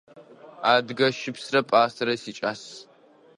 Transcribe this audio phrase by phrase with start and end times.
[0.73, 2.61] Адыгэ щыпсрэ пӏастэрэ сикӏас.